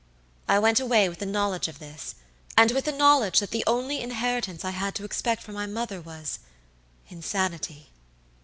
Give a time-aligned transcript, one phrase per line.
[0.47, 2.15] "I went away with the knowledge of this,
[2.57, 6.01] and with the knowledge that the only inheritance I had to expect from my mother
[6.01, 7.91] wasinsanity!